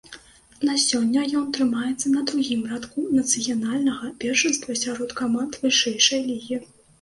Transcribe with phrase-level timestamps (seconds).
[0.67, 6.61] На сёння ён трымаецца на другім радку нацыянальнага першынства сярод каманд вышэйшай лігі.